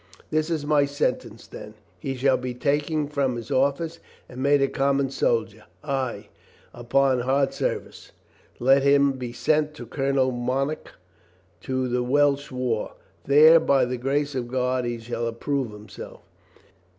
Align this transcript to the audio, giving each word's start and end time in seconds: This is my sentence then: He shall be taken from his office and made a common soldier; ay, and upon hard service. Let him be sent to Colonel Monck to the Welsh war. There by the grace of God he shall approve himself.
This 0.31 0.49
is 0.49 0.65
my 0.65 0.85
sentence 0.85 1.45
then: 1.45 1.75
He 1.99 2.15
shall 2.15 2.35
be 2.37 2.55
taken 2.55 3.07
from 3.07 3.35
his 3.35 3.51
office 3.51 3.99
and 4.27 4.41
made 4.41 4.63
a 4.63 4.67
common 4.67 5.11
soldier; 5.11 5.65
ay, 5.83 6.25
and 6.73 6.81
upon 6.85 7.19
hard 7.19 7.53
service. 7.53 8.11
Let 8.57 8.81
him 8.81 9.11
be 9.11 9.31
sent 9.31 9.75
to 9.75 9.85
Colonel 9.85 10.31
Monck 10.31 10.93
to 11.61 11.87
the 11.87 12.01
Welsh 12.01 12.49
war. 12.51 12.93
There 13.25 13.59
by 13.59 13.85
the 13.85 13.97
grace 13.97 14.33
of 14.33 14.47
God 14.47 14.85
he 14.85 14.97
shall 14.97 15.27
approve 15.27 15.69
himself. 15.69 16.21